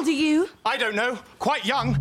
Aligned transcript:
old 0.00 0.08
are 0.08 0.12
you? 0.12 0.48
I 0.64 0.78
don't 0.78 0.94
know. 0.94 1.18
Quite 1.38 1.66
young. 1.66 1.96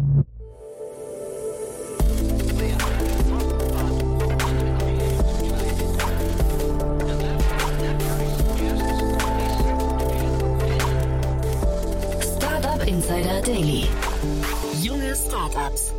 Startup 12.21 12.87
Insider 12.87 13.41
Daily. 13.41 13.89
Junge 14.81 15.15
Startups. 15.15 15.93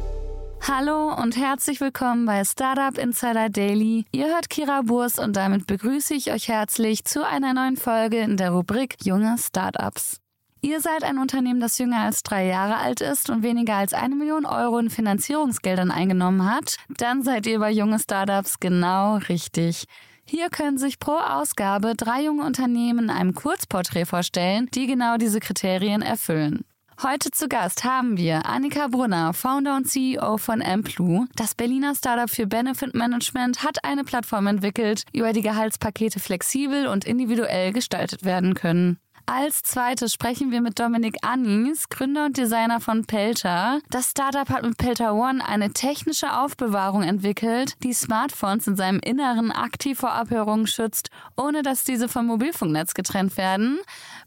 Hallo 0.63 1.15
und 1.15 1.37
herzlich 1.37 1.81
willkommen 1.81 2.25
bei 2.27 2.45
Startup 2.45 2.97
Insider 2.97 3.51
Daily. 3.51 4.05
Ihr 4.13 4.29
hört 4.29 4.49
Kira 4.49 4.83
Burs 4.83 5.19
und 5.19 5.37
damit 5.37 5.67
begrüße 5.67 6.15
ich 6.15 6.33
euch 6.33 6.49
herzlich 6.49 7.05
zu 7.05 7.27
einer 7.27 7.53
neuen 7.53 7.77
Folge 7.77 8.19
in 8.19 8.37
der 8.37 8.53
Rubrik 8.53 8.97
Junge 9.05 9.37
Startups. 9.39 10.21
Ihr 10.63 10.83
seid 10.83 11.05
ein 11.05 11.17
Unternehmen, 11.17 11.59
das 11.59 11.79
jünger 11.79 12.01
als 12.01 12.23
drei 12.23 12.47
Jahre 12.47 12.77
alt 12.77 13.01
ist 13.01 13.31
und 13.31 13.43
weniger 13.43 13.77
als 13.77 13.95
eine 13.95 14.15
Million 14.15 14.45
Euro 14.45 14.79
in 14.79 14.91
Finanzierungsgeldern 14.91 15.91
eingenommen 15.91 16.45
hat, 16.45 16.77
dann 16.99 17.23
seid 17.23 17.47
ihr 17.47 17.59
bei 17.59 17.71
junge 17.71 17.99
Startups 17.99 18.61
genau 18.61 19.17
richtig. 19.17 19.87
Hier 20.27 20.51
können 20.51 20.77
sich 20.77 20.99
pro 20.99 21.17
Ausgabe 21.17 21.95
drei 21.97 22.25
junge 22.25 22.45
Unternehmen 22.45 23.05
in 23.05 23.11
einem 23.11 23.35
Kurzporträt 23.35 24.05
vorstellen, 24.05 24.69
die 24.75 24.87
genau 24.87 25.17
diese 25.17 25.41
Kriterien 25.41 26.03
erfüllen. 26.03 26.65
Heute 27.03 27.31
zu 27.31 27.49
Gast 27.49 27.85
haben 27.85 28.19
wir 28.19 28.45
Annika 28.45 28.89
Brunner, 28.89 29.33
Founder 29.33 29.77
und 29.77 29.89
CEO 29.89 30.37
von 30.37 30.61
Amplu. 30.61 31.25
Das 31.35 31.55
Berliner 31.55 31.95
Startup 31.95 32.29
für 32.29 32.47
Benefit 32.47 32.95
Management 32.95 33.65
hat 33.65 33.83
eine 33.85 34.05
Plattform 34.05 34.47
entwickelt, 34.47 35.05
über 35.15 35.33
die 35.33 35.41
Gehaltspakete 35.41 36.21
flexibel 36.21 36.87
und 36.87 37.07
individuell 37.07 37.73
gestaltet 37.73 38.25
werden 38.25 38.53
können. 38.53 38.99
Als 39.33 39.63
zweites 39.63 40.13
sprechen 40.13 40.51
wir 40.51 40.61
mit 40.61 40.81
Dominik 40.81 41.19
Annis, 41.23 41.89
Gründer 41.89 42.25
und 42.25 42.37
Designer 42.37 42.81
von 42.81 43.05
Pelter. 43.05 43.79
Das 43.89 44.11
Startup 44.11 44.49
hat 44.49 44.65
mit 44.65 44.77
Pelter 44.77 45.15
One 45.15 45.47
eine 45.47 45.73
technische 45.73 46.37
Aufbewahrung 46.37 47.05
entwickelt, 47.05 47.75
die 47.85 47.93
Smartphones 47.93 48.67
in 48.67 48.75
seinem 48.75 48.99
Inneren 48.99 49.53
aktiv 49.53 50.01
vor 50.01 50.11
Abhörungen 50.11 50.67
schützt, 50.67 51.11
ohne 51.37 51.63
dass 51.63 51.85
diese 51.85 52.09
vom 52.09 52.27
Mobilfunknetz 52.27 52.93
getrennt 52.93 53.37
werden. 53.37 53.79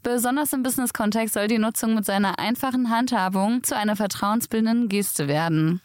Besonders 0.02 0.54
im 0.54 0.62
Business-Kontext 0.62 1.34
soll 1.34 1.48
die 1.48 1.58
Nutzung 1.58 1.94
mit 1.94 2.06
seiner 2.06 2.38
einfachen 2.38 2.88
Handhabung 2.88 3.62
zu 3.62 3.76
einer 3.76 3.96
vertrauensbildenden 3.96 4.88
Geste 4.88 5.28
werden. 5.28 5.82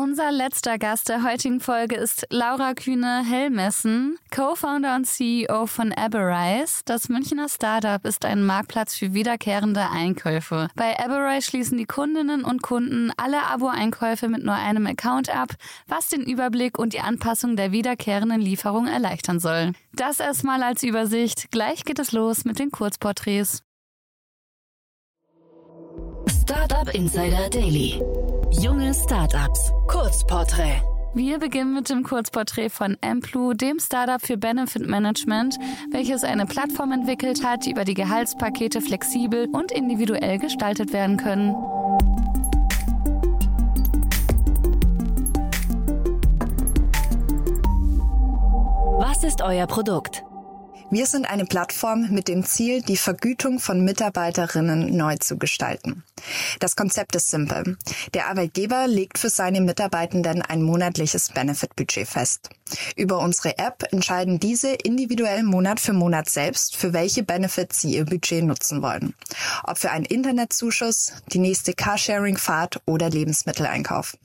Unser 0.00 0.30
letzter 0.30 0.78
Gast 0.78 1.08
der 1.08 1.24
heutigen 1.24 1.58
Folge 1.58 1.96
ist 1.96 2.24
Laura 2.30 2.74
Kühne-Hellmessen, 2.74 4.16
Co-Founder 4.32 4.94
und 4.94 5.06
CEO 5.08 5.66
von 5.66 5.92
Aberrise. 5.92 6.82
Das 6.84 7.08
Münchner 7.08 7.48
Startup 7.48 8.04
ist 8.06 8.24
ein 8.24 8.46
Marktplatz 8.46 8.94
für 8.94 9.12
wiederkehrende 9.12 9.90
Einkäufe. 9.90 10.68
Bei 10.76 10.96
Aberrise 11.00 11.50
schließen 11.50 11.78
die 11.78 11.84
Kundinnen 11.84 12.44
und 12.44 12.62
Kunden 12.62 13.10
alle 13.16 13.42
Abo-Einkäufe 13.42 14.28
mit 14.28 14.44
nur 14.44 14.54
einem 14.54 14.86
Account 14.86 15.34
ab, 15.34 15.48
was 15.88 16.06
den 16.06 16.22
Überblick 16.22 16.78
und 16.78 16.92
die 16.92 17.00
Anpassung 17.00 17.56
der 17.56 17.72
wiederkehrenden 17.72 18.40
Lieferung 18.40 18.86
erleichtern 18.86 19.40
soll. 19.40 19.72
Das 19.94 20.20
erstmal 20.20 20.62
als 20.62 20.84
Übersicht. 20.84 21.50
Gleich 21.50 21.84
geht 21.84 21.98
es 21.98 22.12
los 22.12 22.44
mit 22.44 22.60
den 22.60 22.70
Kurzporträts. 22.70 23.64
Startup 26.28 26.94
Insider 26.94 27.48
Daily. 27.48 28.02
Junge 28.50 28.92
Startups. 28.92 29.72
Kurzporträt. 29.86 30.82
Wir 31.14 31.38
beginnen 31.38 31.72
mit 31.72 31.88
dem 31.88 32.02
Kurzporträt 32.02 32.68
von 32.68 32.98
Amplu, 33.00 33.54
dem 33.54 33.78
Startup 33.78 34.20
für 34.20 34.36
Benefit 34.36 34.86
Management, 34.86 35.58
welches 35.90 36.24
eine 36.24 36.44
Plattform 36.44 36.92
entwickelt 36.92 37.42
hat, 37.42 37.66
über 37.66 37.84
die 37.84 37.94
Gehaltspakete 37.94 38.82
flexibel 38.82 39.48
und 39.52 39.72
individuell 39.72 40.38
gestaltet 40.38 40.92
werden 40.92 41.16
können. 41.16 41.54
Was 48.98 49.24
ist 49.24 49.40
euer 49.40 49.66
Produkt? 49.66 50.27
Wir 50.90 51.04
sind 51.04 51.28
eine 51.28 51.44
Plattform 51.44 52.08
mit 52.10 52.28
dem 52.28 52.46
Ziel, 52.46 52.80
die 52.80 52.96
Vergütung 52.96 53.58
von 53.58 53.84
Mitarbeiterinnen 53.84 54.96
neu 54.96 55.16
zu 55.16 55.36
gestalten. 55.36 56.02
Das 56.60 56.76
Konzept 56.76 57.14
ist 57.14 57.28
simpel. 57.28 57.76
Der 58.14 58.28
Arbeitgeber 58.28 58.86
legt 58.86 59.18
für 59.18 59.28
seine 59.28 59.60
Mitarbeitenden 59.60 60.40
ein 60.40 60.62
monatliches 60.62 61.28
Benefit-Budget 61.28 62.08
fest. 62.08 62.48
Über 62.96 63.18
unsere 63.18 63.58
App 63.58 63.84
entscheiden 63.92 64.40
diese 64.40 64.72
individuell 64.72 65.42
Monat 65.42 65.78
für 65.78 65.92
Monat 65.92 66.30
selbst, 66.30 66.74
für 66.74 66.94
welche 66.94 67.22
Benefits 67.22 67.82
sie 67.82 67.94
ihr 67.94 68.06
Budget 68.06 68.44
nutzen 68.44 68.80
wollen. 68.80 69.14
Ob 69.64 69.76
für 69.76 69.90
einen 69.90 70.06
Internetzuschuss, 70.06 71.12
die 71.32 71.38
nächste 71.38 71.74
Carsharing-Fahrt 71.74 72.80
oder 72.86 73.10
Lebensmitteleinkauf. 73.10 74.16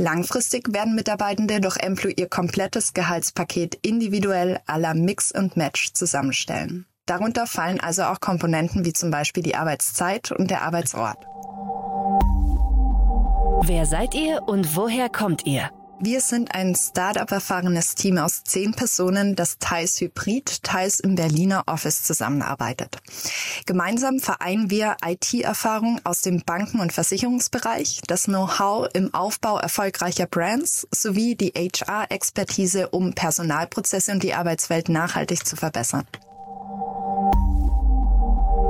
Langfristig 0.00 0.72
werden 0.72 0.94
Mitarbeitende 0.94 1.60
durch 1.60 1.76
Emplo 1.78 2.08
ihr 2.08 2.28
komplettes 2.28 2.94
Gehaltspaket 2.94 3.74
individuell 3.82 4.60
aller 4.66 4.94
Mix 4.94 5.32
und 5.32 5.56
Match 5.56 5.92
zusammenstellen. 5.92 6.86
Darunter 7.06 7.48
fallen 7.48 7.80
also 7.80 8.04
auch 8.04 8.20
Komponenten 8.20 8.84
wie 8.84 8.92
zum 8.92 9.10
Beispiel 9.10 9.42
die 9.42 9.56
Arbeitszeit 9.56 10.30
und 10.30 10.50
der 10.52 10.62
Arbeitsort. 10.62 11.26
Wer 13.66 13.86
seid 13.86 14.14
ihr 14.14 14.42
und 14.46 14.76
woher 14.76 15.08
kommt 15.08 15.46
ihr? 15.46 15.68
Wir 16.00 16.20
sind 16.20 16.54
ein 16.54 16.76
Startup-erfahrenes 16.76 17.96
Team 17.96 18.18
aus 18.18 18.44
zehn 18.44 18.70
Personen, 18.70 19.34
das 19.34 19.58
teils 19.58 20.00
hybrid, 20.00 20.62
teils 20.62 21.00
im 21.00 21.16
Berliner 21.16 21.64
Office 21.66 22.04
zusammenarbeitet. 22.04 22.98
Gemeinsam 23.66 24.20
vereinen 24.20 24.70
wir 24.70 24.96
IT-Erfahrung 25.04 26.00
aus 26.04 26.20
dem 26.20 26.42
Banken- 26.44 26.78
und 26.78 26.92
Versicherungsbereich, 26.92 28.02
das 28.06 28.24
Know-how 28.24 28.88
im 28.94 29.12
Aufbau 29.12 29.58
erfolgreicher 29.58 30.26
Brands 30.26 30.86
sowie 30.92 31.34
die 31.34 31.50
HR-Expertise, 31.50 32.90
um 32.90 33.14
Personalprozesse 33.14 34.12
und 34.12 34.22
die 34.22 34.34
Arbeitswelt 34.34 34.88
nachhaltig 34.88 35.44
zu 35.44 35.56
verbessern. 35.56 36.06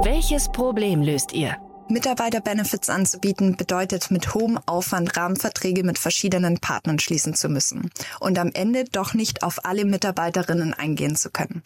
Welches 0.02 0.48
Problem 0.48 1.02
löst 1.02 1.34
ihr? 1.34 1.58
Mitarbeiterbenefits 1.90 2.90
anzubieten 2.90 3.56
bedeutet 3.56 4.10
mit 4.10 4.34
hohem 4.34 4.58
Aufwand 4.66 5.16
Rahmenverträge 5.16 5.84
mit 5.84 5.98
verschiedenen 5.98 6.58
Partnern 6.58 6.98
schließen 6.98 7.34
zu 7.34 7.48
müssen 7.48 7.90
und 8.20 8.38
am 8.38 8.50
Ende 8.52 8.84
doch 8.84 9.14
nicht 9.14 9.42
auf 9.42 9.64
alle 9.64 9.84
Mitarbeiterinnen 9.84 10.74
eingehen 10.74 11.16
zu 11.16 11.30
können. 11.30 11.62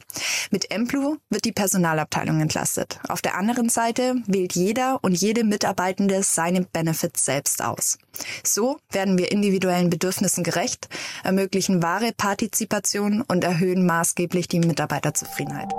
Mit 0.50 0.70
Emplu 0.70 1.16
wird 1.28 1.44
die 1.44 1.52
Personalabteilung 1.52 2.40
entlastet. 2.40 3.00
Auf 3.08 3.20
der 3.20 3.36
anderen 3.36 3.68
Seite 3.68 4.16
wählt 4.26 4.54
jeder 4.54 5.00
und 5.02 5.14
jede 5.14 5.44
Mitarbeitende 5.44 6.22
seine 6.22 6.62
Benefits 6.62 7.24
selbst 7.24 7.62
aus. 7.62 7.98
So 8.44 8.78
werden 8.90 9.18
wir 9.18 9.32
individuellen 9.32 9.90
Bedürfnissen 9.90 10.44
gerecht, 10.44 10.88
ermöglichen 11.24 11.82
wahre 11.82 12.12
Partizipation 12.12 13.22
und 13.22 13.42
erhöhen 13.42 13.84
maßgeblich 13.86 14.48
die 14.48 14.60
Mitarbeiterzufriedenheit. 14.60 15.72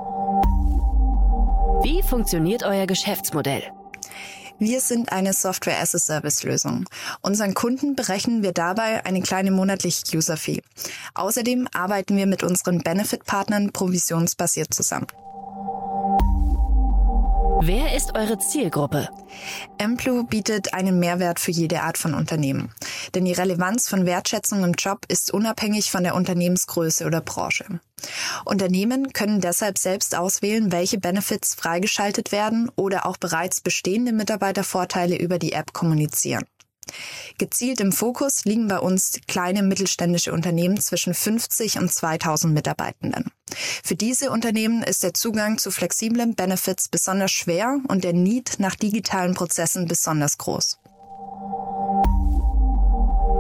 Wie 1.84 2.02
funktioniert 2.02 2.64
euer 2.64 2.88
Geschäftsmodell? 2.88 3.64
Wir 4.66 4.80
sind 4.80 5.12
eine 5.12 5.34
Software-as-a-Service-Lösung. 5.34 6.86
Unseren 7.20 7.54
Kunden 7.54 7.98
berechnen 7.98 8.44
wir 8.44 8.54
dabei 8.54 9.06
eine 9.06 9.22
kleine 9.22 9.52
monatliche 9.52 10.16
User-Fee. 10.16 10.62
Außerdem 11.16 11.68
arbeiten 11.74 12.16
wir 12.16 12.28
mit 12.28 12.44
unseren 12.44 12.80
Benefit-Partnern 12.80 13.74
provisionsbasiert 13.74 14.74
zusammen. 14.74 15.08
Wer 17.66 17.96
ist 17.96 18.14
eure 18.14 18.40
Zielgruppe? 18.40 19.08
Emplu 19.78 20.26
bietet 20.26 20.74
einen 20.74 21.00
Mehrwert 21.00 21.40
für 21.40 21.52
jede 21.52 21.82
Art 21.82 21.98
von 21.98 22.14
Unternehmen. 22.14 22.74
Denn 23.16 23.24
die 23.24 23.32
Relevanz 23.32 23.88
von 23.88 24.06
Wertschätzung 24.06 24.66
im 24.66 24.74
Job 24.74 25.06
ist 25.08 25.34
unabhängig 25.34 25.90
von 25.90 26.04
der 26.04 26.16
Unternehmensgröße 26.16 27.06
oder 27.06 27.22
Branche. 27.22 27.80
Unternehmen 28.44 29.14
können 29.14 29.40
deshalb 29.40 29.78
selbst 29.78 30.14
auswählen, 30.14 30.74
welche 30.74 30.98
Benefits 30.98 31.56
freigeschaltet 31.56 32.34
werden 32.34 32.70
oder 32.76 33.06
auch 33.06 33.16
bereits 33.16 33.62
bestehende 33.62 34.12
Mitarbeitervorteile 34.12 35.16
über 35.16 35.40
die 35.40 35.54
App 35.54 35.72
kommunizieren. 35.72 36.44
Gezielt 37.38 37.80
im 37.80 37.92
Fokus 37.92 38.46
liegen 38.46 38.68
bei 38.68 38.80
uns 38.80 39.20
kleine 39.28 39.64
mittelständische 39.64 40.34
Unternehmen 40.34 40.80
zwischen 40.80 41.14
50 41.14 41.80
und 41.80 41.92
2000 41.92 42.54
Mitarbeitenden. 42.54 43.32
Für 43.84 43.96
diese 43.96 44.32
Unternehmen 44.32 44.84
ist 44.84 45.04
der 45.04 45.14
Zugang 45.14 45.58
zu 45.58 45.72
flexiblen 45.72 46.36
Benefits 46.36 46.88
besonders 46.90 47.32
schwer 47.32 47.80
und 47.88 48.04
der 48.04 48.14
Need 48.14 48.56
nach 48.60 48.76
digitalen 48.76 49.34
Prozessen 49.34 49.88
besonders 49.88 50.38
groß. 50.38 50.80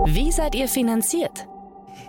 Wie 0.06 0.32
seid 0.32 0.56
ihr 0.56 0.68
finanziert? 0.68 1.48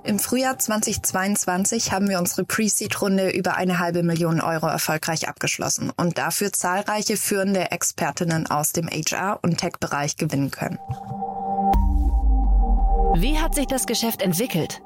Im 0.03 0.19
Frühjahr 0.19 0.59
2022 0.59 1.93
haben 1.93 2.11
wir 2.11 2.19
unsere 2.19 2.45
Pre-Seed-Runde 2.45 3.31
über 3.31 3.57
eine 3.57 3.79
halbe 3.79 4.03
Million 4.03 4.41
Euro 4.41 4.67
erfolgreich 4.67 5.29
abgeschlossen 5.29 5.91
und 5.97 6.19
dafür 6.19 6.53
zahlreiche 6.53 7.17
führende 7.17 7.71
Expertinnen 7.71 8.47
aus 8.47 8.73
dem 8.73 8.87
HR- 8.89 9.39
und 9.43 9.59
Tech-Bereich 9.59 10.17
gewinnen 10.17 10.51
können. 10.51 10.79
Wie 13.17 13.39
hat 13.39 13.55
sich 13.55 13.67
das 13.67 13.87
Geschäft 13.87 14.23
entwickelt? 14.23 14.83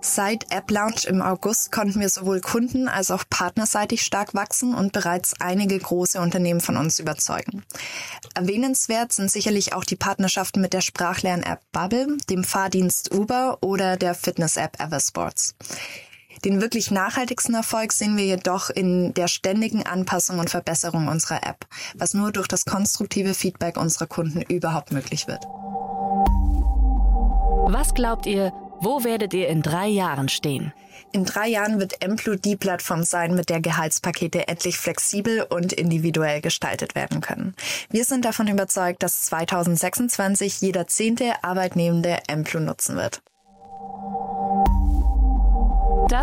Seit 0.00 0.52
App 0.52 0.70
Launch 0.70 1.06
im 1.06 1.20
August 1.20 1.72
konnten 1.72 1.98
wir 1.98 2.08
sowohl 2.08 2.40
kunden- 2.40 2.86
als 2.86 3.10
auch 3.10 3.24
partnerseitig 3.28 4.02
stark 4.02 4.32
wachsen 4.32 4.74
und 4.74 4.92
bereits 4.92 5.40
einige 5.40 5.76
große 5.76 6.20
Unternehmen 6.20 6.60
von 6.60 6.76
uns 6.76 7.00
überzeugen. 7.00 7.64
Erwähnenswert 8.34 9.12
sind 9.12 9.28
sicherlich 9.28 9.72
auch 9.72 9.84
die 9.84 9.96
Partnerschaften 9.96 10.60
mit 10.60 10.72
der 10.72 10.82
Sprachlern-App 10.82 11.62
Bubble, 11.72 12.16
dem 12.30 12.44
Fahrdienst 12.44 13.12
Uber 13.12 13.58
oder 13.60 13.96
der 13.96 14.14
Fitness-App 14.14 14.78
Eversports. 14.80 15.56
Den 16.44 16.60
wirklich 16.60 16.92
nachhaltigsten 16.92 17.56
Erfolg 17.56 17.92
sehen 17.92 18.16
wir 18.16 18.26
jedoch 18.26 18.70
in 18.70 19.14
der 19.14 19.26
ständigen 19.26 19.84
Anpassung 19.84 20.38
und 20.38 20.50
Verbesserung 20.50 21.08
unserer 21.08 21.44
App, 21.44 21.66
was 21.94 22.14
nur 22.14 22.30
durch 22.30 22.46
das 22.46 22.66
konstruktive 22.66 23.34
Feedback 23.34 23.78
unserer 23.78 24.06
Kunden 24.06 24.42
überhaupt 24.42 24.92
möglich 24.92 25.26
wird. 25.26 25.44
Was 27.66 27.94
glaubt 27.94 28.26
ihr, 28.26 28.52
wo 28.80 29.04
werdet 29.04 29.32
ihr 29.32 29.48
in 29.48 29.62
drei 29.62 29.86
Jahren 29.86 30.28
stehen? 30.28 30.74
In 31.12 31.24
drei 31.24 31.48
Jahren 31.48 31.80
wird 31.80 32.04
Emplu 32.04 32.36
die 32.36 32.56
Plattform 32.56 33.04
sein, 33.04 33.34
mit 33.34 33.48
der 33.48 33.60
Gehaltspakete 33.60 34.48
endlich 34.48 34.76
flexibel 34.76 35.42
und 35.48 35.72
individuell 35.72 36.42
gestaltet 36.42 36.94
werden 36.94 37.22
können. 37.22 37.54
Wir 37.88 38.04
sind 38.04 38.26
davon 38.26 38.48
überzeugt, 38.48 39.02
dass 39.02 39.22
2026 39.22 40.60
jeder 40.60 40.86
zehnte 40.86 41.42
Arbeitnehmende 41.42 42.18
Emplu 42.28 42.60
nutzen 42.60 42.96
wird. 42.96 43.22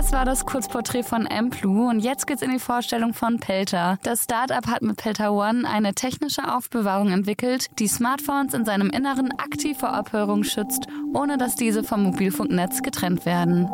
Das 0.01 0.13
war 0.13 0.25
das 0.25 0.47
Kurzporträt 0.47 1.03
von 1.03 1.27
Amplu 1.27 1.87
und 1.87 1.99
jetzt 1.99 2.25
geht's 2.25 2.41
in 2.41 2.49
die 2.49 2.57
Vorstellung 2.57 3.13
von 3.13 3.39
Pelter. 3.39 3.99
Das 4.01 4.23
Startup 4.23 4.65
hat 4.65 4.81
mit 4.81 4.97
Pelter 4.97 5.31
One 5.31 5.69
eine 5.69 5.93
technische 5.93 6.55
Aufbewahrung 6.55 7.11
entwickelt, 7.11 7.67
die 7.77 7.87
Smartphones 7.87 8.55
in 8.55 8.65
seinem 8.65 8.89
Inneren 8.89 9.31
aktiv 9.33 9.77
vor 9.77 9.93
Abhörung 9.93 10.43
schützt, 10.43 10.87
ohne 11.13 11.37
dass 11.37 11.55
diese 11.55 11.83
vom 11.83 12.01
Mobilfunknetz 12.01 12.81
getrennt 12.81 13.27
werden. 13.27 13.69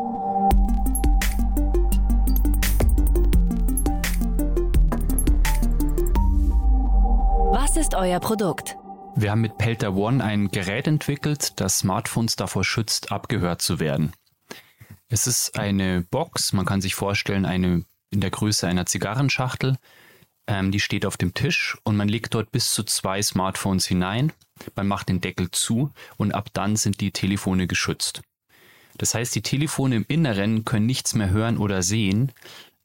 Was 7.52 7.78
ist 7.78 7.94
euer 7.94 8.20
Produkt? 8.20 8.76
Wir 9.16 9.30
haben 9.30 9.40
mit 9.40 9.56
Pelter 9.56 9.96
One 9.96 10.22
ein 10.22 10.48
Gerät 10.48 10.86
entwickelt, 10.88 11.58
das 11.58 11.78
Smartphones 11.78 12.36
davor 12.36 12.64
schützt, 12.64 13.12
abgehört 13.12 13.62
zu 13.62 13.80
werden. 13.80 14.12
Es 15.10 15.26
ist 15.26 15.58
eine 15.58 16.02
Box, 16.02 16.52
man 16.52 16.66
kann 16.66 16.82
sich 16.82 16.94
vorstellen, 16.94 17.46
eine 17.46 17.84
in 18.10 18.20
der 18.20 18.30
Größe 18.30 18.66
einer 18.66 18.86
Zigarrenschachtel. 18.86 19.76
Ähm, 20.46 20.70
die 20.70 20.80
steht 20.80 21.06
auf 21.06 21.16
dem 21.16 21.34
Tisch 21.34 21.78
und 21.82 21.96
man 21.96 22.08
legt 22.08 22.34
dort 22.34 22.52
bis 22.52 22.72
zu 22.72 22.82
zwei 22.82 23.22
Smartphones 23.22 23.86
hinein. 23.86 24.32
Man 24.76 24.88
macht 24.88 25.08
den 25.08 25.20
Deckel 25.20 25.50
zu 25.50 25.92
und 26.16 26.32
ab 26.32 26.48
dann 26.52 26.76
sind 26.76 27.00
die 27.00 27.10
Telefone 27.10 27.66
geschützt. 27.66 28.22
Das 28.96 29.14
heißt, 29.14 29.34
die 29.34 29.42
Telefone 29.42 29.96
im 29.96 30.04
Inneren 30.08 30.64
können 30.64 30.86
nichts 30.86 31.14
mehr 31.14 31.30
hören 31.30 31.56
oder 31.56 31.82
sehen, 31.82 32.32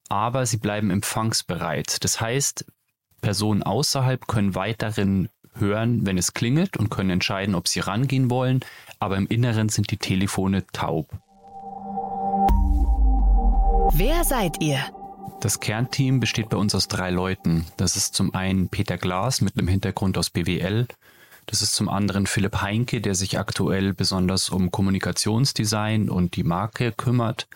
aber 0.10 0.46
sie 0.46 0.58
bleiben 0.58 0.92
empfangsbereit. 0.92 2.04
Das 2.04 2.22
heißt, 2.22 2.66
Personen 3.22 3.64
außerhalb 3.64 4.28
können 4.28 4.56
weiterhin 4.56 5.30
hören, 5.56 6.06
wenn 6.06 6.18
es 6.18 6.34
klingelt 6.34 6.78
und 6.78 6.90
können 6.90 7.10
entscheiden, 7.10 7.56
ob 7.56 7.68
sie 7.68 7.80
rangehen 7.80 8.30
wollen, 8.30 8.64
aber 9.00 9.18
im 9.18 9.28
Inneren 9.28 9.70
sind 9.70 9.92
die 9.92 9.98
Telefone 9.98 10.66
taub. 10.68 11.10
Wer 13.96 14.24
seid 14.24 14.60
ihr? 14.60 14.80
Das 15.40 15.60
Kernteam 15.60 16.20
besteht 16.20 16.50
bei 16.50 16.58
uns 16.58 16.74
aus 16.74 16.88
drei 16.88 17.12
Leuten. 17.12 17.68
Das 17.78 17.96
ist 17.96 18.16
zum 18.16 18.34
einen 18.34 18.70
Peter 18.70 18.98
Glas 18.98 19.40
mit 19.40 19.56
einem 19.56 19.68
Hintergrund 19.68 20.18
aus 20.18 20.32
BWL. 20.32 20.88
Das 21.46 21.62
ist 21.62 21.76
zum 21.76 21.90
anderen 21.90 22.26
Philipp 22.26 22.60
Heinke, 22.62 23.02
der 23.02 23.14
sich 23.14 23.38
aktuell 23.38 23.94
besonders 23.94 24.50
um 24.50 24.72
Kommunikationsdesign 24.72 26.10
und 26.10 26.36
die 26.36 26.44
Marke 26.44 26.92
kümmert. 26.92 27.48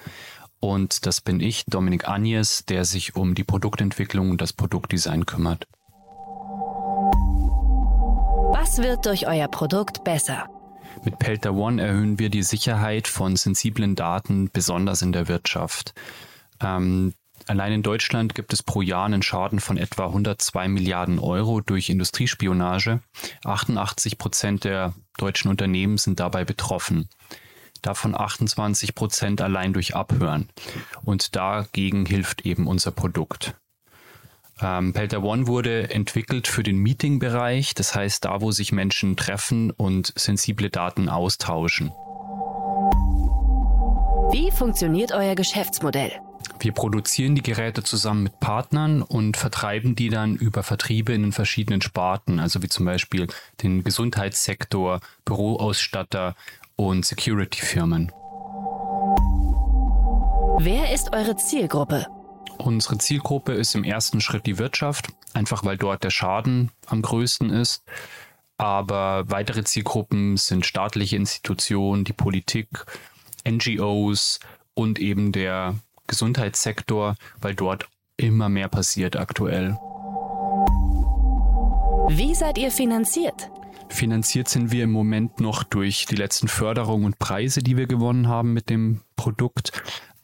Und 0.60 1.08
das 1.08 1.22
bin 1.22 1.40
ich, 1.40 1.66
Dominik 1.66 2.08
Agnes, 2.08 2.66
der 2.66 2.86
sich 2.86 3.16
um 3.16 3.34
die 3.34 3.44
Produktentwicklung 3.44 4.30
und 4.30 4.40
das 4.40 4.54
Produktdesign 4.54 5.26
kümmert. 5.26 5.68
Was 8.52 8.78
wird 8.78 9.08
durch 9.08 9.28
euer 9.28 9.48
Produkt 9.48 10.04
besser? 10.04 10.50
Mit 11.04 11.20
Pelter 11.20 11.54
One 11.54 11.82
erhöhen 11.82 12.20
wir 12.20 12.30
die 12.30 12.44
Sicherheit 12.44 13.08
von 13.08 13.36
sensiblen 13.36 13.96
Daten, 13.96 14.50
besonders 14.52 15.02
in 15.02 15.12
der 15.12 15.28
Wirtschaft. 15.28 15.94
Ähm, 16.60 17.14
allein 17.46 17.74
in 17.74 17.84
Deutschland 17.84 18.36
gibt 18.36 18.54
es 18.54 18.64
pro 18.64 18.82
Jahr 18.82 19.06
einen 19.06 19.22
Schaden 19.22 19.60
von 19.60 19.78
etwa 19.78 20.08
102 20.08 20.68
Milliarden 20.68 21.20
Euro 21.20 21.62
durch 21.62 21.90
Industriespionage. 21.90 23.02
88 23.44 24.18
Prozent 24.18 24.64
der 24.64 24.94
deutschen 25.18 25.50
Unternehmen 25.50 25.98
sind 25.98 26.20
dabei 26.20 26.46
betroffen. 26.46 27.10
Davon 27.82 28.20
28 28.20 28.96
Prozent 28.96 29.42
allein 29.42 29.74
durch 29.74 29.96
Abhören. 29.96 30.50
Und 31.04 31.36
dagegen 31.36 32.06
hilft 32.06 32.46
eben 32.46 32.68
unser 32.68 32.92
Produkt. 32.92 33.56
Ähm, 34.62 34.94
Pelter 34.94 35.24
One 35.24 35.48
wurde 35.48 35.90
entwickelt 35.92 36.48
für 36.48 36.64
den 36.64 36.78
Meeting-Bereich, 36.78 37.76
das 37.76 37.94
heißt 37.94 38.26
da, 38.26 38.42
wo 38.42 38.52
sich 38.52 38.72
Menschen 38.72 39.16
treffen 39.16 39.72
und 39.72 40.14
sensible 40.16 40.70
Daten 40.70 41.10
austauschen. 41.10 41.92
Wie 44.32 44.52
funktioniert 44.52 45.14
euer 45.14 45.36
Geschäftsmodell? 45.36 46.12
Wir 46.60 46.72
produzieren 46.72 47.36
die 47.36 47.44
Geräte 47.44 47.84
zusammen 47.84 48.24
mit 48.24 48.40
Partnern 48.40 49.02
und 49.02 49.38
vertreiben 49.38 49.96
die 49.96 50.10
dann 50.10 50.36
über 50.36 50.64
Vertriebe 50.64 51.14
in 51.14 51.22
den 51.24 51.32
verschiedenen 51.32 51.82
Sparten, 51.82 52.40
also 52.40 52.62
wie 52.64 52.68
zum 52.68 52.86
Beispiel 52.86 53.28
den 53.62 53.84
Gesundheitssektor, 53.84 55.00
Büroausstatter 55.24 56.36
und 56.76 57.06
Security-Firmen. 57.06 58.12
Wer 60.60 60.94
ist 60.94 61.14
eure 61.14 61.36
Zielgruppe? 61.36 62.08
Unsere 62.58 62.98
Zielgruppe 62.98 63.54
ist 63.54 63.76
im 63.76 63.84
ersten 63.84 64.22
Schritt 64.22 64.46
die 64.46 64.58
Wirtschaft, 64.58 65.10
einfach 65.34 65.64
weil 65.64 65.78
dort 65.78 66.04
der 66.04 66.10
Schaden 66.10 66.72
am 66.88 67.02
größten 67.02 67.50
ist. 67.50 67.84
Aber 68.58 69.26
weitere 69.28 69.64
Zielgruppen 69.64 70.38
sind 70.38 70.66
staatliche 70.66 71.16
Institutionen, 71.16 72.04
die 72.04 72.14
Politik, 72.14 72.86
NGOs 73.48 74.40
und 74.74 75.00
eben 75.00 75.32
der 75.32 75.76
Gesundheitssektor, 76.08 77.16
weil 77.40 77.54
dort 77.54 77.88
immer 78.18 78.50
mehr 78.50 78.68
passiert 78.68 79.16
aktuell. 79.16 79.78
Wie 82.10 82.34
seid 82.34 82.58
ihr 82.58 82.72
finanziert? 82.72 83.52
Finanziert 83.90 84.48
sind 84.48 84.72
wir 84.72 84.84
im 84.84 84.92
Moment 84.92 85.40
noch 85.40 85.64
durch 85.64 86.06
die 86.06 86.16
letzten 86.16 86.48
Förderungen 86.48 87.06
und 87.06 87.20
Preise, 87.20 87.62
die 87.62 87.78
wir 87.78 87.88
gewonnen 87.88 88.28
haben 88.28 88.54
mit 88.54 88.70
dem 88.70 89.02
Produkt. 89.16 89.72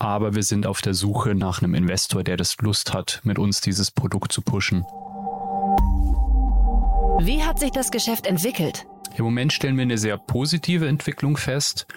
Aber 0.03 0.35
wir 0.35 0.43
sind 0.43 0.67
auf 0.67 0.81
der 0.81 0.93
Suche 0.93 1.33
nach 1.33 1.61
einem 1.61 1.73
Investor, 1.75 2.25
der 2.25 2.35
das 2.35 2.57
Lust 2.57 2.93
hat, 2.93 3.21
mit 3.23 3.39
uns 3.39 3.61
dieses 3.61 3.89
Produkt 3.89 4.33
zu 4.33 4.41
pushen. 4.41 4.83
Wie 7.21 7.41
hat 7.41 7.57
sich 7.57 7.71
das 7.71 7.89
Geschäft 7.89 8.27
entwickelt? 8.27 8.85
Im 9.15 9.23
Moment 9.23 9.53
stellen 9.53 9.77
wir 9.77 9.83
eine 9.83 9.97
sehr 9.97 10.17
positive 10.17 10.89
Entwicklung 10.89 11.37
fest. 11.37 11.87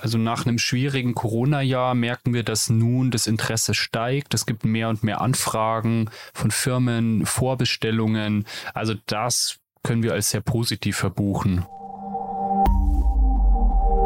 Also 0.00 0.18
nach 0.18 0.44
einem 0.44 0.58
schwierigen 0.58 1.14
Corona-Jahr 1.14 1.94
merken 1.94 2.34
wir, 2.34 2.42
dass 2.42 2.68
nun 2.68 3.12
das 3.12 3.28
Interesse 3.28 3.74
steigt. 3.74 4.34
Es 4.34 4.44
gibt 4.44 4.64
mehr 4.64 4.88
und 4.88 5.04
mehr 5.04 5.20
Anfragen 5.20 6.10
von 6.34 6.50
Firmen, 6.50 7.26
Vorbestellungen. 7.26 8.44
Also 8.74 8.94
das 9.06 9.60
können 9.84 10.02
wir 10.02 10.14
als 10.14 10.30
sehr 10.30 10.40
positiv 10.40 10.96
verbuchen. 10.96 11.64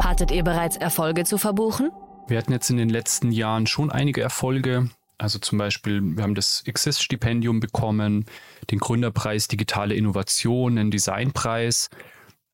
Hattet 0.02 0.30
ihr 0.30 0.44
bereits 0.44 0.76
Erfolge 0.76 1.25
zu 1.25 1.38
verbuchen? 1.38 1.90
Wir 2.28 2.38
hatten 2.38 2.52
jetzt 2.52 2.71
in 2.71 2.76
den 2.76 2.88
letzten 2.88 3.30
Jahren 3.30 3.66
schon 3.66 3.90
einige 3.90 4.21
Erfolge. 4.21 4.90
Also 5.16 5.38
zum 5.38 5.59
Beispiel, 5.59 6.02
wir 6.02 6.25
haben 6.25 6.35
das 6.35 6.62
Exist-Stipendium 6.66 7.61
bekommen, 7.61 8.26
den 8.71 8.80
Gründerpreis 8.80 9.49
Digitale 9.49 9.95
Innovation, 9.95 10.76
einen 10.76 10.90
Designpreis. 10.90 11.88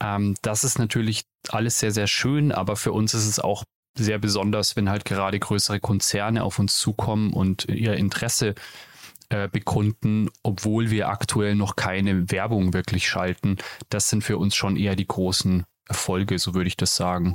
Ähm, 0.01 0.35
das 0.43 0.63
ist 0.63 0.79
natürlich 0.79 1.25
alles 1.49 1.79
sehr, 1.79 1.91
sehr 1.91 2.07
schön, 2.07 2.53
aber 2.53 2.77
für 2.77 2.93
uns 2.93 3.15
ist 3.15 3.27
es 3.27 3.41
auch 3.41 3.65
sehr 3.97 4.19
besonders, 4.19 4.77
wenn 4.77 4.91
halt 4.91 5.05
gerade 5.05 5.39
größere 5.39 5.81
Konzerne 5.81 6.45
auf 6.45 6.59
uns 6.59 6.79
zukommen 6.79 7.33
und 7.33 7.67
ihr 7.69 7.95
Interesse 7.95 8.55
äh, 9.31 9.49
bekunden, 9.49 10.29
obwohl 10.43 10.91
wir 10.91 11.09
aktuell 11.09 11.55
noch 11.55 11.77
keine 11.77 12.31
Werbung 12.31 12.75
wirklich 12.75 13.09
schalten. 13.09 13.57
Das 13.89 14.11
sind 14.11 14.23
für 14.23 14.37
uns 14.37 14.55
schon 14.55 14.77
eher 14.77 14.97
die 14.97 15.07
großen 15.07 15.65
Erfolge, 15.89 16.39
so 16.39 16.55
würde 16.55 16.69
ich 16.69 16.77
das 16.77 16.95
sagen. 16.95 17.35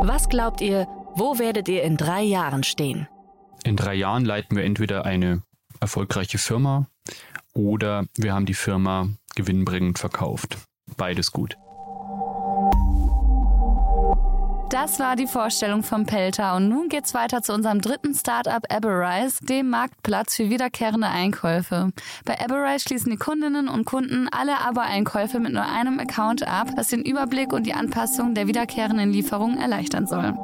Was 0.00 0.28
glaubt 0.28 0.60
ihr, 0.60 0.86
wo 1.16 1.40
werdet 1.40 1.68
ihr 1.68 1.82
in 1.82 1.96
drei 1.96 2.22
Jahren 2.22 2.62
stehen? 2.62 3.08
In 3.64 3.74
drei 3.74 3.94
Jahren 3.94 4.24
leiten 4.24 4.56
wir 4.56 4.64
entweder 4.64 5.04
eine 5.04 5.42
erfolgreiche 5.80 6.38
Firma 6.38 6.86
oder 7.52 8.06
wir 8.16 8.32
haben 8.32 8.46
die 8.46 8.54
Firma 8.54 9.08
gewinnbringend 9.34 9.98
verkauft. 9.98 10.56
Beides 10.96 11.32
gut. 11.32 11.56
Das 14.70 15.00
war 15.00 15.16
die 15.16 15.26
Vorstellung 15.26 15.82
von 15.82 16.04
Pelter 16.04 16.54
und 16.54 16.68
nun 16.68 16.90
geht's 16.90 17.14
weiter 17.14 17.40
zu 17.40 17.54
unserem 17.54 17.80
dritten 17.80 18.14
Startup 18.14 18.62
Aberise, 18.70 19.42
dem 19.42 19.70
Marktplatz 19.70 20.36
für 20.36 20.50
wiederkehrende 20.50 21.06
Einkäufe. 21.06 21.90
Bei 22.26 22.38
Aberise 22.38 22.80
schließen 22.80 23.10
die 23.10 23.16
Kundinnen 23.16 23.68
und 23.68 23.86
Kunden 23.86 24.28
alle 24.30 24.58
Aber-Einkäufe 24.60 25.40
mit 25.40 25.54
nur 25.54 25.64
einem 25.64 25.98
Account 25.98 26.46
ab, 26.46 26.68
was 26.76 26.88
den 26.88 27.02
Überblick 27.02 27.54
und 27.54 27.64
die 27.64 27.72
Anpassung 27.72 28.34
der 28.34 28.46
wiederkehrenden 28.46 29.10
Lieferungen 29.10 29.58
erleichtern 29.58 30.06
soll. 30.06 30.34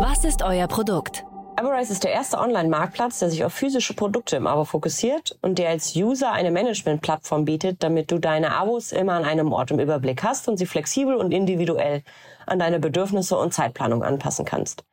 Was 0.00 0.24
ist 0.24 0.42
euer 0.42 0.66
Produkt? 0.66 1.24
Everrise 1.64 1.94
ist 1.94 2.04
der 2.04 2.12
erste 2.12 2.36
Online-Marktplatz, 2.36 3.20
der 3.20 3.30
sich 3.30 3.42
auf 3.42 3.54
physische 3.54 3.94
Produkte 3.94 4.36
im 4.36 4.46
Abo 4.46 4.66
fokussiert 4.66 5.38
und 5.40 5.58
der 5.58 5.70
als 5.70 5.96
User 5.96 6.30
eine 6.30 6.50
Management-Plattform 6.50 7.46
bietet, 7.46 7.82
damit 7.82 8.10
du 8.10 8.18
deine 8.18 8.54
Abos 8.54 8.92
immer 8.92 9.14
an 9.14 9.24
einem 9.24 9.50
Ort 9.50 9.70
im 9.70 9.78
Überblick 9.78 10.22
hast 10.22 10.46
und 10.46 10.58
sie 10.58 10.66
flexibel 10.66 11.14
und 11.14 11.32
individuell 11.32 12.02
an 12.44 12.58
deine 12.58 12.80
Bedürfnisse 12.80 13.38
und 13.38 13.54
Zeitplanung 13.54 14.02
anpassen 14.02 14.44
kannst. 14.44 14.84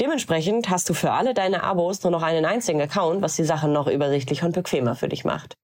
Dementsprechend 0.00 0.68
hast 0.68 0.88
du 0.88 0.94
für 0.94 1.12
alle 1.12 1.34
deine 1.34 1.62
Abos 1.62 2.02
nur 2.02 2.10
noch 2.10 2.24
einen 2.24 2.44
einzigen 2.44 2.82
Account, 2.82 3.22
was 3.22 3.36
die 3.36 3.44
Sache 3.44 3.68
noch 3.68 3.86
übersichtlicher 3.86 4.46
und 4.46 4.56
bequemer 4.56 4.96
für 4.96 5.08
dich 5.08 5.24
macht. 5.24 5.56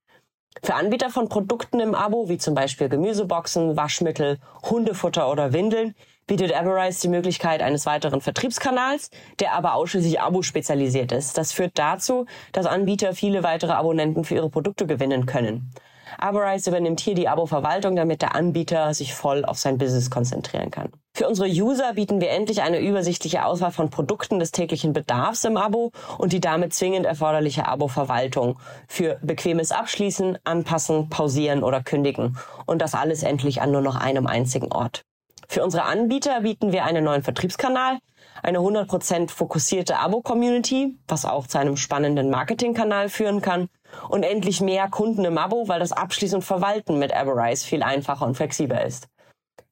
Für 0.63 0.77
Anbieter 0.77 1.11
von 1.11 1.29
Produkten 1.29 1.81
im 1.81 1.97
Abo, 1.97 2.29
wie 2.29 2.39
zum 2.39 2.55
Beispiel 2.55 2.89
Gemüseboxen, 2.89 3.77
Waschmittel, 3.77 4.39
Hundefutter 4.63 5.29
oder 5.29 5.53
Windeln, 5.53 5.97
bietet 6.27 6.53
Everrise 6.53 7.03
die 7.03 7.09
Möglichkeit 7.09 7.63
eines 7.63 7.87
weiteren 7.87 8.21
Vertriebskanals, 8.21 9.11
der 9.41 9.53
aber 9.53 9.75
ausschließlich 9.75 10.21
Abo-spezialisiert 10.21 11.13
ist. 11.13 11.37
Das 11.39 11.53
führt 11.53 11.79
dazu, 11.79 12.27
dass 12.53 12.67
Anbieter 12.67 13.15
viele 13.15 13.43
weitere 13.43 13.73
Abonnenten 13.73 14.25
für 14.25 14.35
ihre 14.35 14.51
Produkte 14.51 14.87
gewinnen 14.87 15.27
können. 15.27 15.73
Everrise 16.21 16.71
übernimmt 16.71 17.01
hier 17.01 17.15
die 17.15 17.29
Abo-Verwaltung, 17.29 17.97
damit 17.97 18.23
der 18.23 18.35
Anbieter 18.35 18.95
sich 18.95 19.15
voll 19.15 19.45
auf 19.45 19.59
sein 19.59 19.79
Business 19.79 20.11
konzentrieren 20.11 20.71
kann. 20.71 20.93
Für 21.17 21.29
unsere 21.29 21.49
User 21.49 21.95
bieten 21.95 22.21
wir 22.21 22.31
endlich 22.31 22.63
eine 22.63 22.81
übersichtliche 22.81 23.45
Auswahl 23.45 23.71
von 23.71 23.91
Produkten 23.91 24.39
des 24.39 24.51
täglichen 24.51 24.93
Bedarfs 24.93 25.45
im 25.45 25.57
Abo 25.57 25.93
und 26.19 26.33
die 26.33 26.41
damit 26.41 26.75
zwingend 26.75 27.07
erforderliche 27.07 27.69
Abo-Verwaltung 27.69 28.59
für 28.89 29.19
bequemes 29.23 29.71
Abschließen, 29.71 30.39
Anpassen, 30.45 31.09
Pausieren 31.11 31.63
oder 31.63 31.83
Kündigen. 31.83 32.37
Und 32.67 32.83
das 32.83 32.95
alles 32.95 33.23
endlich 33.23 33.63
an 33.63 33.71
nur 33.71 33.81
noch 33.81 33.97
einem 33.97 34.27
einzigen 34.27 34.73
Ort. 34.73 35.05
Für 35.49 35.63
unsere 35.63 35.85
Anbieter 35.85 36.41
bieten 36.41 36.73
wir 36.73 36.85
einen 36.85 37.05
neuen 37.05 37.23
Vertriebskanal, 37.23 37.99
eine 38.43 38.59
100% 38.59 39.31
fokussierte 39.31 39.99
Abo-Community, 39.99 40.99
was 41.09 41.25
auch 41.25 41.47
zu 41.47 41.59
einem 41.59 41.77
spannenden 41.77 42.31
Marketingkanal 42.31 43.09
führen 43.09 43.41
kann 43.41 43.69
und 44.09 44.23
endlich 44.23 44.61
mehr 44.61 44.89
Kunden 44.89 45.25
im 45.25 45.39
Abo, 45.39 45.69
weil 45.69 45.81
das 45.81 45.93
Abschließen 45.93 46.37
und 46.37 46.43
Verwalten 46.43 46.99
mit 46.99 47.13
Everrise 47.13 47.67
viel 47.67 47.83
einfacher 47.83 48.27
und 48.27 48.37
flexibler 48.37 48.85
ist. 48.85 49.09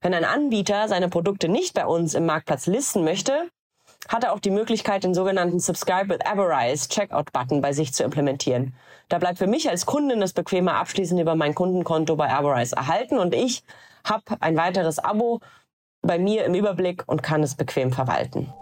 Wenn 0.01 0.15
ein 0.15 0.25
Anbieter 0.25 0.89
seine 0.89 1.09
Produkte 1.09 1.49
nicht 1.49 1.75
bei 1.75 1.87
uns 1.87 2.15
im 2.15 2.27
Marktplatz 2.27 2.67
listen 2.67 3.05
möchte, 3.05 3.49
hat 4.09 4.25
er 4.25 4.33
auch 4.33 4.41
die 4.41 4.51
Möglichkeit, 4.51 5.05
den 5.05 5.15
sogenannten 5.15 5.61
Subscribe 5.61 6.09
with 6.09 6.21
Everrise 6.25 6.89
Checkout-Button 6.89 7.61
bei 7.61 7.73
sich 7.73 7.95
zu 7.95 8.03
implementieren. 8.03 8.75
Da 9.09 9.19
bleibt 9.19 9.39
für 9.39 9.47
mich 9.47 9.69
als 9.69 9.87
Kundin 9.87 10.21
das 10.21 10.33
bequeme 10.33 10.75
Abschließen 10.75 11.19
über 11.19 11.37
mein 11.37 11.55
Kundenkonto 11.55 12.17
bei 12.17 12.29
Everrise 12.29 12.75
erhalten 12.75 13.19
und 13.19 13.35
ich 13.35 13.63
habe 14.05 14.23
ein 14.41 14.57
weiteres 14.57 14.99
Abo 14.99 15.41
bei 16.03 16.19
mir 16.19 16.45
im 16.45 16.55
Überblick 16.55 17.05
und 17.07 17.23
kann 17.23 17.43
es 17.43 17.55
bequem 17.55 17.93
verwalten. 17.93 18.53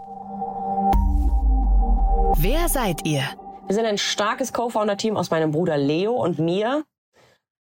Wer 2.37 2.69
seid 2.69 3.05
ihr? 3.05 3.23
Wir 3.67 3.75
sind 3.75 3.85
ein 3.85 3.97
starkes 3.97 4.53
Co-Founder-Team 4.53 5.17
aus 5.17 5.31
meinem 5.31 5.51
Bruder 5.51 5.77
Leo 5.77 6.13
und 6.13 6.39
mir. 6.39 6.83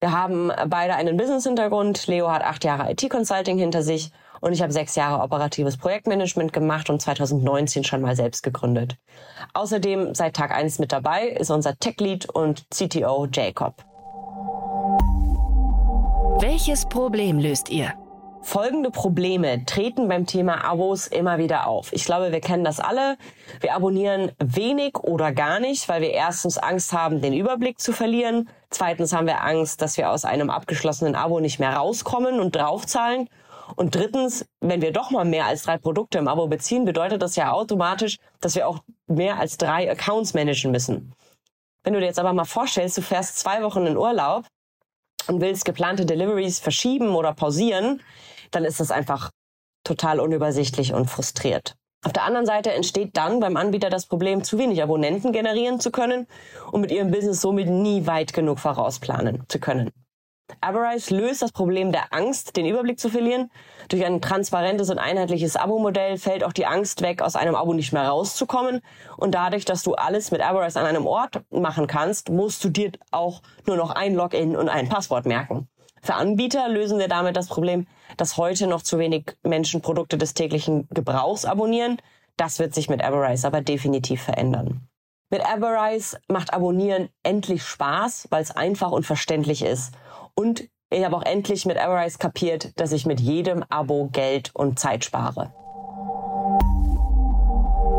Wir 0.01 0.11
haben 0.11 0.51
beide 0.67 0.95
einen 0.95 1.17
Business-Hintergrund. 1.17 2.07
Leo 2.07 2.29
hat 2.29 2.43
acht 2.43 2.63
Jahre 2.63 2.91
IT-Consulting 2.91 3.57
hinter 3.57 3.81
sich 3.81 4.11
und 4.41 4.53
ich 4.53 4.61
habe 4.61 4.71
sechs 4.71 4.95
Jahre 4.95 5.23
operatives 5.23 5.77
Projektmanagement 5.77 6.53
gemacht 6.53 6.89
und 6.89 7.01
2019 7.01 7.83
schon 7.83 8.01
mal 8.01 8.15
selbst 8.15 8.43
gegründet. 8.43 8.97
Außerdem 9.53 10.13
seit 10.13 10.35
Tag 10.35 10.51
eins 10.51 10.79
mit 10.79 10.91
dabei 10.91 11.27
ist 11.27 11.49
unser 11.51 11.77
Tech-Lead 11.77 12.29
und 12.29 12.65
CTO 12.69 13.27
Jacob. 13.31 13.83
Welches 16.39 16.85
Problem 16.85 17.39
löst 17.39 17.69
ihr? 17.69 17.93
Folgende 18.45 18.91
Probleme 18.91 19.65
treten 19.65 20.07
beim 20.07 20.27
Thema 20.27 20.63
Abos 20.63 21.07
immer 21.07 21.39
wieder 21.39 21.65
auf. 21.65 21.91
Ich 21.91 22.05
glaube, 22.05 22.31
wir 22.31 22.41
kennen 22.41 22.63
das 22.63 22.79
alle. 22.79 23.17
Wir 23.59 23.73
abonnieren 23.73 24.33
wenig 24.37 24.99
oder 24.99 25.31
gar 25.31 25.59
nicht, 25.59 25.89
weil 25.89 26.03
wir 26.03 26.11
erstens 26.11 26.59
Angst 26.59 26.93
haben, 26.93 27.21
den 27.21 27.33
Überblick 27.33 27.79
zu 27.79 27.91
verlieren. 27.91 28.47
Zweitens 28.69 29.13
haben 29.13 29.25
wir 29.25 29.43
Angst, 29.43 29.81
dass 29.81 29.97
wir 29.97 30.11
aus 30.11 30.25
einem 30.25 30.51
abgeschlossenen 30.51 31.15
Abo 31.15 31.39
nicht 31.39 31.59
mehr 31.59 31.75
rauskommen 31.75 32.39
und 32.39 32.55
draufzahlen. 32.55 33.29
Und 33.75 33.95
drittens, 33.95 34.45
wenn 34.61 34.83
wir 34.83 34.93
doch 34.93 35.09
mal 35.09 35.25
mehr 35.25 35.47
als 35.47 35.63
drei 35.63 35.79
Produkte 35.79 36.19
im 36.19 36.27
Abo 36.27 36.47
beziehen, 36.47 36.85
bedeutet 36.85 37.23
das 37.23 37.35
ja 37.35 37.51
automatisch, 37.51 38.17
dass 38.41 38.53
wir 38.53 38.67
auch 38.67 38.77
mehr 39.07 39.39
als 39.39 39.57
drei 39.57 39.89
Accounts 39.89 40.35
managen 40.35 40.71
müssen. 40.71 41.13
Wenn 41.83 41.93
du 41.93 41.99
dir 41.99 42.05
jetzt 42.05 42.19
aber 42.19 42.31
mal 42.31 42.45
vorstellst, 42.45 42.95
du 42.95 43.01
fährst 43.01 43.39
zwei 43.39 43.63
Wochen 43.63 43.87
in 43.87 43.97
Urlaub 43.97 44.45
und 45.27 45.41
willst 45.41 45.65
geplante 45.65 46.05
Deliveries 46.05 46.59
verschieben 46.59 47.15
oder 47.15 47.33
pausieren, 47.33 48.01
dann 48.55 48.65
ist 48.65 48.79
das 48.79 48.91
einfach 48.91 49.31
total 49.83 50.19
unübersichtlich 50.19 50.93
und 50.93 51.09
frustriert. 51.09 51.75
Auf 52.05 52.13
der 52.13 52.23
anderen 52.23 52.45
Seite 52.45 52.71
entsteht 52.71 53.17
dann 53.17 53.39
beim 53.39 53.57
Anbieter 53.57 53.89
das 53.89 54.05
Problem, 54.05 54.43
zu 54.43 54.59
wenig 54.59 54.83
Abonnenten 54.83 55.31
generieren 55.31 55.79
zu 55.79 55.91
können 55.91 56.27
und 56.71 56.81
mit 56.81 56.91
ihrem 56.91 57.09
Business 57.09 57.41
somit 57.41 57.67
nie 57.67 58.05
weit 58.05 58.31
genug 58.33 58.59
vorausplanen 58.59 59.43
zu 59.47 59.59
können. 59.59 59.91
Averize 60.61 61.15
löst 61.15 61.41
das 61.41 61.51
Problem 61.51 61.91
der 61.91 62.13
Angst, 62.13 62.55
den 62.55 62.67
Überblick 62.67 62.99
zu 62.99 63.09
verlieren. 63.09 63.49
Durch 63.89 64.05
ein 64.05 64.21
transparentes 64.21 64.91
und 64.91 64.99
einheitliches 64.99 65.55
Abo-Modell 65.55 66.17
fällt 66.17 66.43
auch 66.43 66.53
die 66.53 66.67
Angst 66.67 67.01
weg, 67.01 67.23
aus 67.23 67.35
einem 67.35 67.55
Abo 67.55 67.73
nicht 67.73 67.93
mehr 67.93 68.07
rauszukommen. 68.07 68.81
Und 69.17 69.33
dadurch, 69.33 69.65
dass 69.65 69.81
du 69.81 69.95
alles 69.95 70.29
mit 70.29 70.41
Averize 70.41 70.79
an 70.79 70.85
einem 70.85 71.07
Ort 71.07 71.41
machen 71.49 71.87
kannst, 71.87 72.29
musst 72.29 72.63
du 72.63 72.69
dir 72.69 72.91
auch 73.09 73.41
nur 73.65 73.77
noch 73.77 73.89
ein 73.89 74.13
Login 74.13 74.55
und 74.55 74.69
ein 74.69 74.87
Passwort 74.87 75.25
merken. 75.25 75.67
Für 76.05 76.13
Anbieter 76.13 76.69
lösen 76.69 76.99
wir 76.99 77.07
damit 77.07 77.35
das 77.35 77.47
Problem, 77.47 77.87
dass 78.15 78.37
heute 78.37 78.67
noch 78.67 78.83
zu 78.83 78.99
wenig 78.99 79.35
Menschen 79.41 79.81
Produkte 79.81 80.19
des 80.19 80.35
täglichen 80.35 80.87
Gebrauchs 80.91 81.45
abonnieren. 81.45 81.97
Das 82.37 82.59
wird 82.59 82.75
sich 82.75 82.89
mit 82.89 83.01
Everrise 83.01 83.47
aber 83.47 83.61
definitiv 83.61 84.21
verändern. 84.21 84.87
Mit 85.31 85.41
Everrise 85.41 86.19
macht 86.27 86.53
Abonnieren 86.53 87.09
endlich 87.23 87.63
Spaß, 87.63 88.27
weil 88.29 88.43
es 88.43 88.51
einfach 88.51 88.91
und 88.91 89.03
verständlich 89.03 89.63
ist. 89.63 89.95
Und 90.35 90.69
ich 90.91 91.03
habe 91.03 91.17
auch 91.17 91.23
endlich 91.23 91.65
mit 91.65 91.77
Everrise 91.77 92.19
kapiert, 92.19 92.79
dass 92.79 92.91
ich 92.91 93.07
mit 93.07 93.19
jedem 93.19 93.63
Abo 93.69 94.09
Geld 94.11 94.51
und 94.53 94.77
Zeit 94.77 95.05
spare. 95.05 95.55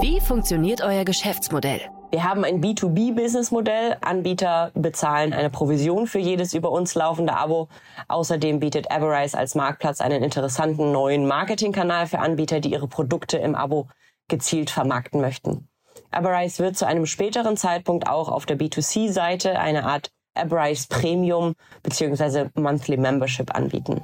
Wie 0.00 0.20
funktioniert 0.20 0.80
euer 0.80 1.04
Geschäftsmodell? 1.04 1.80
Wir 2.10 2.24
haben 2.24 2.44
ein 2.44 2.62
B2B-Businessmodell. 2.62 3.96
Anbieter 4.00 4.70
bezahlen 4.74 5.32
eine 5.32 5.50
Provision 5.50 6.06
für 6.06 6.18
jedes 6.18 6.54
über 6.54 6.70
uns 6.70 6.94
laufende 6.94 7.34
Abo. 7.36 7.68
Außerdem 8.08 8.60
bietet 8.60 8.90
Everrise 8.90 9.36
als 9.36 9.54
Marktplatz 9.54 10.00
einen 10.00 10.22
interessanten 10.22 10.92
neuen 10.92 11.26
Marketingkanal 11.26 12.06
für 12.06 12.20
Anbieter, 12.20 12.60
die 12.60 12.72
ihre 12.72 12.88
Produkte 12.88 13.38
im 13.38 13.54
Abo 13.54 13.88
gezielt 14.28 14.70
vermarkten 14.70 15.20
möchten. 15.20 15.68
Everrise 16.12 16.62
wird 16.62 16.76
zu 16.76 16.86
einem 16.86 17.06
späteren 17.06 17.56
Zeitpunkt 17.56 18.08
auch 18.08 18.28
auf 18.28 18.46
der 18.46 18.58
B2C-Seite 18.58 19.58
eine 19.58 19.84
Art 19.84 20.10
Everrise 20.34 20.86
Premium 20.88 21.54
bzw. 21.82 22.50
Monthly 22.54 22.96
Membership 22.96 23.54
anbieten. 23.54 24.02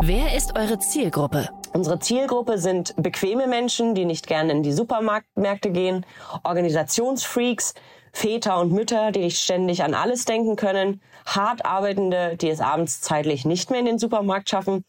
Wer 0.00 0.36
ist 0.36 0.56
eure 0.56 0.78
Zielgruppe? 0.78 1.48
Unsere 1.72 1.98
Zielgruppe 1.98 2.58
sind 2.58 2.94
bequeme 2.96 3.46
Menschen, 3.46 3.94
die 3.94 4.04
nicht 4.04 4.26
gerne 4.26 4.52
in 4.52 4.62
die 4.62 4.72
Supermärkte 4.72 5.70
gehen, 5.70 6.06
Organisationsfreaks, 6.44 7.74
Väter 8.12 8.58
und 8.60 8.72
Mütter, 8.72 9.12
die 9.12 9.20
nicht 9.20 9.38
ständig 9.38 9.82
an 9.82 9.94
alles 9.94 10.24
denken 10.24 10.56
können, 10.56 11.00
hart 11.26 11.64
arbeitende, 11.64 12.36
die 12.36 12.48
es 12.48 12.60
abends 12.60 13.00
zeitlich 13.00 13.44
nicht 13.44 13.70
mehr 13.70 13.80
in 13.80 13.86
den 13.86 13.98
Supermarkt 13.98 14.48
schaffen, 14.48 14.84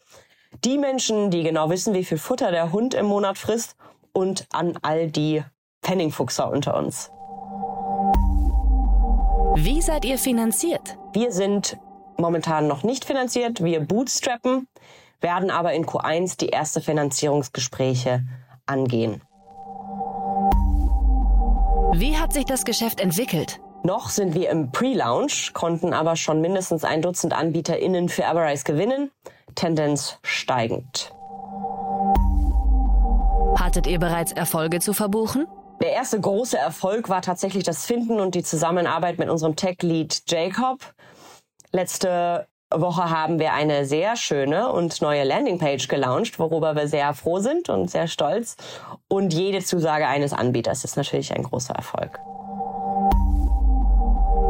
die 0.64 0.78
Menschen, 0.78 1.30
die 1.30 1.42
genau 1.42 1.70
wissen, 1.70 1.94
wie 1.94 2.04
viel 2.04 2.18
Futter 2.18 2.50
der 2.50 2.72
Hund 2.72 2.94
im 2.94 3.06
Monat 3.06 3.38
frisst 3.38 3.76
und 4.12 4.46
an 4.50 4.78
all 4.82 5.10
die 5.10 5.44
Pfennigfuchser 5.82 6.50
unter 6.50 6.76
uns. 6.76 7.10
Wie 9.56 9.82
seid 9.82 10.04
ihr 10.04 10.18
finanziert? 10.18 10.98
Wir 11.12 11.32
sind 11.32 11.78
momentan 12.16 12.66
noch 12.66 12.82
nicht 12.82 13.04
finanziert. 13.04 13.62
Wir 13.62 13.80
bootstrappen 13.80 14.66
werden 15.20 15.50
aber 15.50 15.72
in 15.72 15.86
Q1 15.86 16.38
die 16.38 16.48
erste 16.48 16.80
Finanzierungsgespräche 16.80 18.24
angehen. 18.66 19.22
Wie 21.92 22.16
hat 22.16 22.32
sich 22.32 22.44
das 22.44 22.64
Geschäft 22.64 23.00
entwickelt? 23.00 23.60
Noch 23.82 24.10
sind 24.10 24.34
wir 24.34 24.50
im 24.50 24.72
Pre-Launch, 24.72 25.52
konnten 25.54 25.94
aber 25.94 26.16
schon 26.16 26.40
mindestens 26.40 26.84
ein 26.84 27.02
Dutzend 27.02 27.32
AnbieterInnen 27.32 28.08
für 28.08 28.24
Everise 28.24 28.64
gewinnen. 28.64 29.10
Tendenz 29.54 30.18
steigend. 30.22 31.12
Hattet 33.56 33.86
ihr 33.86 33.98
bereits 33.98 34.32
Erfolge 34.32 34.80
zu 34.80 34.92
verbuchen? 34.92 35.46
Der 35.82 35.92
erste 35.92 36.20
große 36.20 36.58
Erfolg 36.58 37.08
war 37.08 37.22
tatsächlich 37.22 37.64
das 37.64 37.86
Finden 37.86 38.20
und 38.20 38.34
die 38.34 38.42
Zusammenarbeit 38.42 39.18
mit 39.18 39.30
unserem 39.30 39.56
Tech-Lead 39.56 40.24
Jacob. 40.28 40.94
Letzte 41.72 42.48
Woche 42.72 43.10
haben 43.10 43.38
wir 43.38 43.52
eine 43.52 43.84
sehr 43.84 44.16
schöne 44.16 44.70
und 44.70 45.02
neue 45.02 45.24
Landingpage 45.24 45.88
gelauncht, 45.88 46.38
worüber 46.38 46.76
wir 46.76 46.86
sehr 46.86 47.14
froh 47.14 47.40
sind 47.40 47.68
und 47.68 47.90
sehr 47.90 48.06
stolz. 48.06 48.56
Und 49.08 49.34
jede 49.34 49.60
Zusage 49.60 50.06
eines 50.06 50.32
Anbieters 50.32 50.84
ist 50.84 50.96
natürlich 50.96 51.34
ein 51.34 51.42
großer 51.42 51.74
Erfolg. 51.74 52.20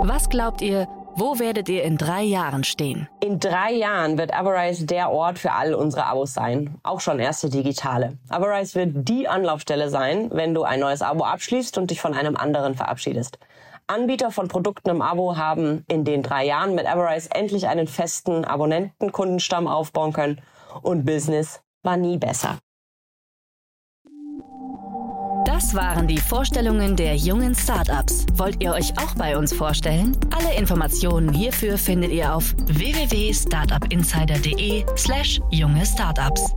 Was 0.02 0.28
glaubt 0.28 0.60
ihr, 0.60 0.86
Wo 1.16 1.38
werdet 1.40 1.68
ihr 1.68 1.82
in 1.82 1.98
drei 1.98 2.22
Jahren 2.22 2.62
stehen? 2.62 3.08
In 3.20 3.40
drei 3.40 3.72
Jahren 3.72 4.16
wird 4.16 4.32
Averize 4.32 4.86
der 4.86 5.10
Ort 5.10 5.38
für 5.38 5.52
all 5.52 5.74
unsere 5.74 6.06
Abos 6.06 6.32
sein. 6.32 6.78
Auch 6.84 7.00
schon 7.00 7.18
erste 7.18 7.50
digitale. 7.50 8.16
Averize 8.28 8.76
wird 8.76 9.08
die 9.08 9.26
Anlaufstelle 9.26 9.90
sein, 9.90 10.30
wenn 10.32 10.54
du 10.54 10.62
ein 10.62 10.80
neues 10.80 11.02
Abo 11.02 11.24
abschließt 11.24 11.78
und 11.78 11.90
dich 11.90 12.00
von 12.00 12.14
einem 12.14 12.36
anderen 12.36 12.74
verabschiedest. 12.74 13.38
Anbieter 13.90 14.30
von 14.30 14.46
Produkten 14.46 14.90
im 14.90 15.02
Abo 15.02 15.36
haben 15.36 15.84
in 15.88 16.04
den 16.04 16.22
drei 16.22 16.46
Jahren 16.46 16.76
mit 16.76 16.86
Averize 16.86 17.28
endlich 17.34 17.66
einen 17.66 17.88
festen 17.88 18.44
Abonnentenkundenstamm 18.44 19.66
aufbauen 19.66 20.12
können 20.12 20.40
und 20.82 21.04
Business 21.04 21.60
war 21.82 21.96
nie 21.96 22.16
besser. 22.16 22.60
Das 25.44 25.74
waren 25.74 26.06
die 26.06 26.18
Vorstellungen 26.18 26.94
der 26.94 27.16
jungen 27.16 27.56
Startups. 27.56 28.26
Wollt 28.34 28.62
ihr 28.62 28.72
euch 28.72 28.96
auch 28.96 29.16
bei 29.16 29.36
uns 29.36 29.52
vorstellen? 29.52 30.16
Alle 30.30 30.54
Informationen 30.54 31.32
hierfür 31.32 31.76
findet 31.76 32.12
ihr 32.12 32.32
auf 32.32 32.54
www.startupinsider.de/slash 32.66 35.40
junge 35.50 35.84
Startups. 35.84 36.54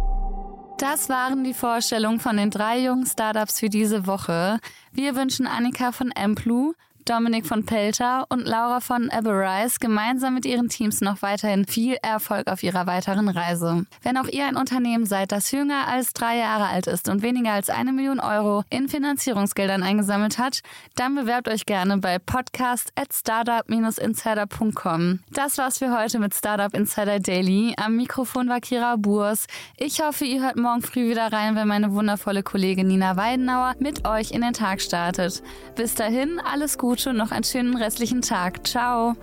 Das 0.78 1.10
waren 1.10 1.44
die 1.44 1.56
Vorstellungen 1.56 2.20
von 2.20 2.38
den 2.38 2.52
drei 2.52 2.78
jungen 2.80 3.08
Startups 3.08 3.60
für 3.60 3.70
diese 3.70 4.06
Woche. 4.06 4.60
Wir 4.92 5.16
wünschen 5.16 5.48
Annika 5.48 5.92
von 5.92 6.12
Emplu, 6.12 6.74
Dominik 7.06 7.46
von 7.46 7.66
Pelter 7.66 8.26
und 8.30 8.48
Laura 8.48 8.80
von 8.80 9.10
Eberise 9.10 9.78
gemeinsam 9.80 10.34
mit 10.34 10.46
ihren 10.46 10.70
Teams 10.70 11.02
noch 11.02 11.22
weiterhin 11.22 11.66
viel 11.66 11.98
Erfolg 12.02 12.48
auf 12.48 12.64
ihrer 12.64 12.88
weiteren 12.88 13.30
Reise. 13.30 13.86
Wenn 14.02 14.18
auch 14.18 14.28
ihr 14.28 14.46
ein 14.46 14.56
Unternehmen 14.56 15.06
seid, 15.06 15.32
das 15.32 15.52
jünger 15.52 15.88
als 15.88 16.14
drei 16.14 16.38
Jahre 16.38 16.68
alt 16.68 16.88
ist 16.88 17.10
und 17.10 17.22
weniger 17.22 17.52
als 17.52 17.70
eine 17.70 17.92
Million 17.92 18.20
Euro 18.20 18.64
in 18.70 18.88
Finanzierungsgeldern 18.88 19.84
eingesammelt 19.84 20.38
hat, 20.38 20.62
dann 20.96 21.16
bewerbt 21.16 21.50
euch 21.50 21.66
gerne 21.66 21.98
bei 21.98 22.20
podcast 22.20 22.92
at 22.96 23.14
startup-insider.com. 23.14 25.20
Das 25.32 25.58
war's 25.58 25.80
für 25.80 25.98
heute 25.98 26.20
mit 26.20 26.34
Startup 26.34 26.74
Insider 26.74 27.20
Daily. 27.20 27.74
Am 27.78 27.96
Mikrofon 27.96 28.50
war 28.50 28.60
Kira 28.60 28.96
Burs. 28.96 29.48
Ich 29.78 30.02
hoffe, 30.02 30.26
ihr 30.26 30.42
hört 30.42 30.58
morgen 30.58 30.82
früh 30.82 31.10
wieder 31.10 31.32
rein, 31.34 31.56
wenn 31.56 31.68
meine 31.68 31.94
wundervolle 31.94 32.44
Kollegin 32.44 32.88
Nina 32.88 33.18
Weidenauer 33.18 33.76
mit 33.80 34.08
euch 34.08 34.32
in 34.32 34.42
den 34.42 34.54
Tag 34.54 34.82
startet. 34.82 35.42
Bis 35.76 35.96
dahin, 35.96 36.40
alles 36.40 36.78
Gute 36.94 37.10
und 37.10 37.18
noch 37.18 37.32
einen 37.32 37.44
schönen 37.44 37.76
restlichen 37.76 38.22
Tag. 38.22 38.68
Ciao. 38.68 39.16